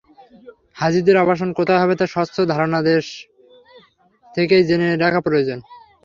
[0.75, 3.05] হাজিদের আবাসন কোথায় হবে তার স্বচ্ছ ধারণা দেশ
[4.27, 5.59] থেকেই জেনে রাখা প্রয়োজন।